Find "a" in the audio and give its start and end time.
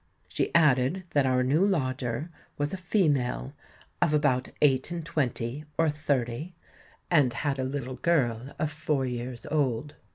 2.73-2.77, 7.59-7.63